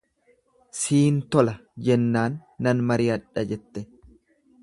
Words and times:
Siin 0.77 1.19
tola 1.35 1.53
jennaan 1.89 2.39
nan 2.69 2.83
mariyadha 2.93 3.47
jette. 3.53 3.85